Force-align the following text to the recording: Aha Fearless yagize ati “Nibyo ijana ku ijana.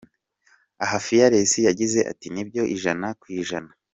Aha 0.83 0.97
Fearless 1.05 1.51
yagize 1.67 1.99
ati 2.11 2.27
“Nibyo 2.33 2.63
ijana 2.75 3.07
ku 3.21 3.25
ijana. 3.39 3.71